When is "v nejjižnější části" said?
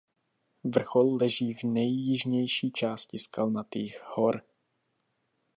1.53-3.17